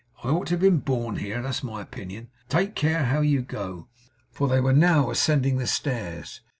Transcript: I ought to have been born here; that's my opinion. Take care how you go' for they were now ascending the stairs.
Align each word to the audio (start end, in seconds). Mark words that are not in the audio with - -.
I 0.23 0.29
ought 0.29 0.47
to 0.47 0.55
have 0.55 0.61
been 0.61 0.79
born 0.79 1.17
here; 1.17 1.39
that's 1.43 1.61
my 1.61 1.79
opinion. 1.79 2.29
Take 2.49 2.73
care 2.73 3.05
how 3.05 3.21
you 3.21 3.43
go' 3.43 3.87
for 4.31 4.47
they 4.47 4.59
were 4.59 4.73
now 4.73 5.11
ascending 5.11 5.57
the 5.59 5.67
stairs. 5.67 6.41